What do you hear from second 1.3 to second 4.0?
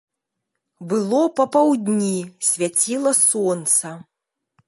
папаўдні, свяціла сонца.